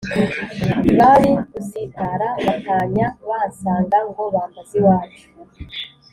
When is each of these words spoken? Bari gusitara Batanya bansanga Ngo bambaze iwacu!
Bari 0.97 1.31
gusitara 1.53 2.27
Batanya 2.45 3.05
bansanga 3.29 3.97
Ngo 4.09 4.23
bambaze 4.33 4.75
iwacu! 4.81 5.25